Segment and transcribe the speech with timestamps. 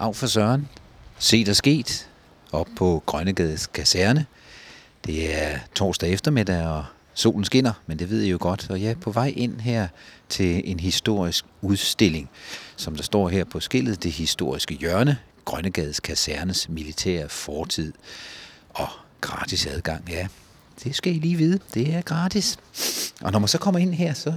[0.00, 0.68] Af for Søren.
[1.18, 2.08] Se der sket
[2.52, 4.26] op på Grønnegades kaserne.
[5.06, 6.84] Det er torsdag eftermiddag, og
[7.14, 8.70] solen skinner, men det ved I jo godt.
[8.70, 9.88] Og jeg er på vej ind her
[10.28, 12.30] til en historisk udstilling,
[12.76, 17.92] som der står her på skillet, det historiske hjørne, Grønnegades kasernes militære fortid.
[18.70, 18.88] Og
[19.20, 20.26] gratis adgang, ja.
[20.84, 22.58] Det skal I lige vide, det er gratis.
[23.20, 24.34] Og når man så kommer ind her, så,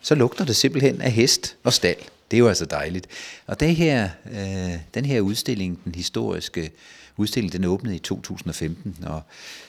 [0.00, 1.98] så lugter det simpelthen af hest og stald.
[2.30, 3.06] Det er jo altså dejligt.
[3.46, 6.70] Og det her, øh, den her udstilling, den historiske
[7.16, 9.22] udstilling, den åbnede i 2015, og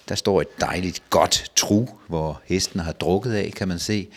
[0.09, 4.07] der står et dejligt godt tru, hvor hesten har drukket af, kan man se.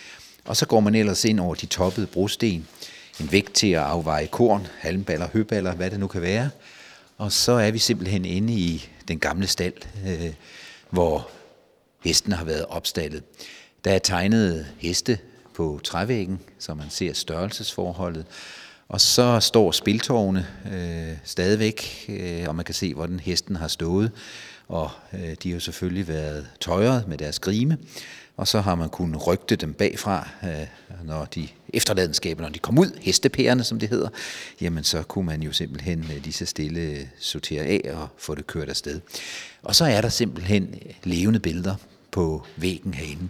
[0.45, 2.67] Og så går man ellers ind over de toppede brosten,
[3.19, 6.49] en vægt til at afveje korn, halmballer, høballer, hvad det nu kan være.
[7.17, 9.73] Og så er vi simpelthen inde i den gamle stald,
[10.07, 10.33] øh,
[10.89, 11.29] hvor
[12.03, 13.23] hesten har været opstallet.
[13.83, 15.19] Der er tegnet heste
[15.55, 18.25] på trævæggen, så man ser størrelsesforholdet.
[18.89, 24.11] Og så står spiltårne øh, stadigvæk, øh, og man kan se, hvordan hesten har stået.
[24.67, 27.77] Og øh, de har selvfølgelig været tøjret med deres grime,
[28.37, 30.67] og så har man kunnet rygte dem bagfra, øh,
[31.03, 34.09] når de efterladenskaber, når de kom ud, hestepærerne som det hedder,
[34.61, 38.69] jamen så kunne man jo simpelthen lige så stille sortere af og få det kørt
[38.69, 39.01] afsted.
[39.63, 41.75] Og så er der simpelthen øh, levende billeder
[42.15, 43.29] på væggen herinde.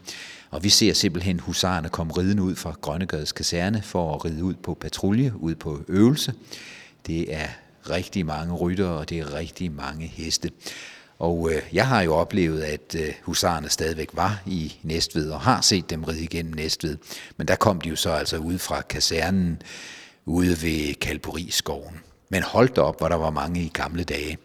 [0.51, 4.53] Og vi ser simpelthen husarerne komme ridende ud fra Grønnegades kaserne for at ride ud
[4.53, 6.33] på patrulje, ud på øvelse.
[7.07, 7.47] Det er
[7.89, 10.51] rigtig mange rytter, og det er rigtig mange heste.
[11.19, 15.61] Og øh, jeg har jo oplevet, at øh, husarerne stadigvæk var i Næstved, og har
[15.61, 16.97] set dem ride igennem Næstved.
[17.37, 19.61] Men der kom de jo så altså ud fra kasernen,
[20.25, 21.99] ude ved Kalpuriskoven.
[22.29, 24.37] Men holdt op, hvor der var mange i gamle dage.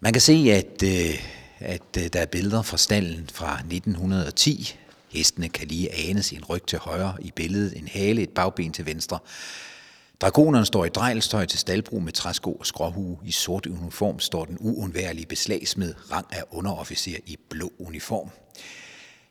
[0.00, 4.76] Man kan se, at øh, at øh, der er billeder fra stallen fra 1910.
[5.08, 8.86] Hestene kan lige anes en ryg til højre i billedet, en hale, et bagben til
[8.86, 9.18] venstre.
[10.20, 13.18] Dragonerne står i drejlstøj til staldbrug med træsko og skråhue.
[13.24, 18.30] I sort uniform står den uundværlige beslagsmed, rang af underofficer i blå uniform.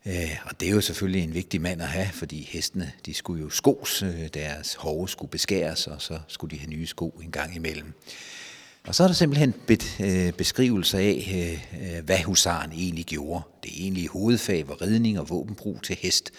[0.06, 3.44] Øh, og det er jo selvfølgelig en vigtig mand at have, fordi hestene de skulle
[3.44, 7.32] jo skos, øh, deres hove skulle beskæres, og så skulle de have nye sko en
[7.32, 7.94] gang imellem.
[8.88, 9.54] Og så er der simpelthen
[10.00, 13.42] øh, beskrivelser af, øh, øh, hvad husaren egentlig gjorde.
[13.64, 16.32] Det egentlige hovedfag var ridning og våbenbrug til hest.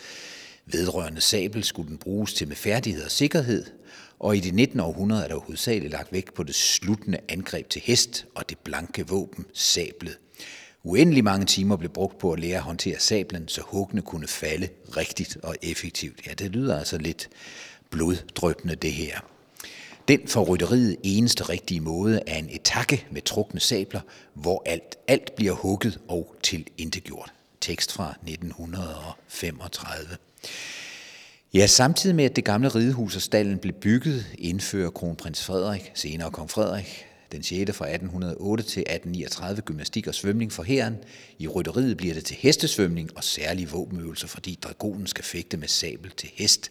[0.66, 3.64] Vedrørende sabel skulle den bruges til med færdighed og sikkerhed,
[4.18, 4.80] og i det 19.
[4.80, 9.06] århundrede er der hovedsageligt lagt vægt på det sluttende angreb til hest og det blanke
[9.06, 10.18] våben, sablet.
[10.82, 14.68] Uendelig mange timer blev brugt på at lære at håndtere sablen, så huggene kunne falde
[14.96, 16.26] rigtigt og effektivt.
[16.26, 17.28] Ja, det lyder altså lidt
[17.90, 19.20] bloddrøbende det her.
[20.08, 24.00] Den for rytteriet eneste rigtige måde er en etakke med trukne sabler,
[24.34, 27.32] hvor alt, alt bliver hugget og tilintegjort.
[27.60, 30.16] Tekst fra 1935.
[31.54, 36.30] Ja, samtidig med at det gamle ridehus og stallen blev bygget, indfører kronprins Frederik, senere
[36.30, 37.76] kong Frederik, den 6.
[37.76, 40.96] fra 1808 til 1839 gymnastik og svømning for herren.
[41.38, 46.10] I rytteriet bliver det til hestesvømning og særlige våbenøvelser, fordi dragonen skal fægte med sabel
[46.10, 46.70] til hest.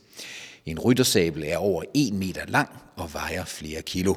[0.68, 4.16] En ryttersabel er over 1 meter lang og vejer flere kilo.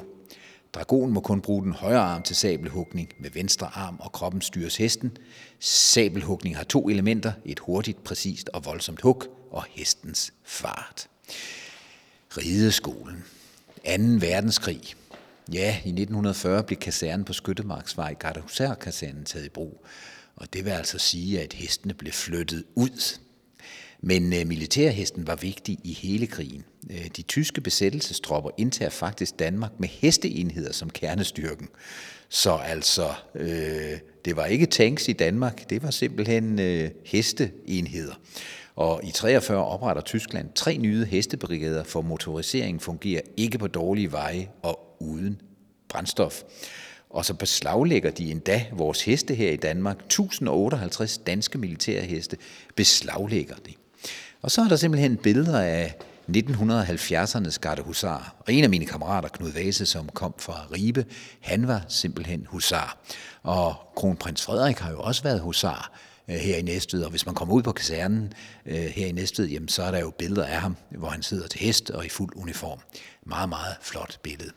[0.73, 3.09] Dragonen må kun bruge den højre arm til sabelhugning.
[3.19, 5.17] Med venstre arm og kroppen styres hesten.
[5.59, 11.07] Sabelhugning har to elementer, et hurtigt, præcist og voldsomt hug og hestens fart.
[12.37, 13.23] Rideskolen.
[13.75, 13.91] 2.
[14.27, 14.81] verdenskrig.
[15.53, 19.85] Ja, i 1940 blev kasernen på Skyttemarksvej, Gardehusær-kasernen, taget i brug.
[20.35, 23.19] Og det vil altså sige, at hestene blev flyttet ud
[24.01, 26.63] men øh, militærhesten var vigtig i hele krigen.
[26.89, 31.67] Øh, de tyske besættelsestropper indtager faktisk Danmark med hesteenheder som kernestyrken.
[32.29, 38.13] Så altså, øh, det var ikke tanks i Danmark, det var simpelthen øh, hesteenheder.
[38.75, 44.49] Og i 43 opretter Tyskland tre nye hestebrigader, for motoriseringen fungerer ikke på dårlige veje
[44.61, 45.41] og uden
[45.89, 46.41] brændstof.
[47.09, 49.97] Og så beslaglægger de endda vores heste her i Danmark.
[49.99, 52.37] 1058 danske militærheste
[52.75, 53.73] beslaglægger de.
[54.41, 55.95] Og så er der simpelthen billeder af
[56.37, 58.35] 1970'ernes gardehusar.
[58.39, 61.05] Og en af mine kammerater, Knud Vase, som kom fra Ribe,
[61.41, 62.97] han var simpelthen husar.
[63.43, 65.91] Og kronprins Frederik har jo også været husar
[66.27, 68.33] øh, her i Næstved, og hvis man kommer ud på kasernen
[68.65, 71.47] øh, her i Næstved, jamen, så er der jo billeder af ham, hvor han sidder
[71.47, 72.79] til hest og i fuld uniform.
[73.25, 74.51] Meget, meget flot billede.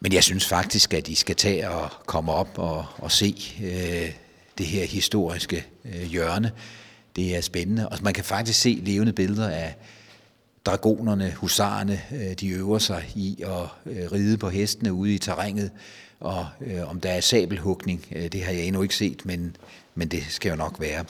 [0.00, 4.12] Men jeg synes faktisk, at I skal tage og komme op og, og se øh,
[4.58, 6.52] det her historiske øh, hjørne
[7.18, 7.88] det er spændende.
[7.88, 9.74] Og man kan faktisk se levende billeder af
[10.64, 15.70] dragonerne, husarerne, øh, de øver sig i at øh, ride på hestene ude i terrænet.
[16.20, 19.56] Og øh, om der er sabelhugning, øh, det har jeg endnu ikke set, men,
[19.94, 21.04] men det skal jo nok være.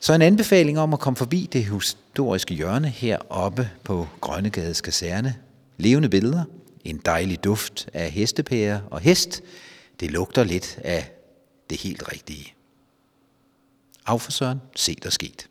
[0.00, 5.34] Så en anbefaling om at komme forbi det historiske hjørne heroppe på Grønnegades kaserne.
[5.76, 6.44] Levende billeder,
[6.84, 9.42] en dejlig duft af hestepære og hest.
[10.00, 11.12] Det lugter lidt af
[11.70, 12.54] det helt rigtige.
[14.06, 15.49] Af for Søren, se der sket.